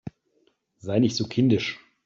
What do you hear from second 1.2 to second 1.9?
kindisch!